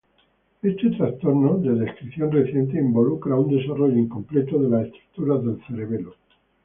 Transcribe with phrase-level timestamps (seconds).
[0.63, 6.15] Este trastorno, de descripción reciente, involucra un desarrollo incompleto de las estructuras del cerebelo.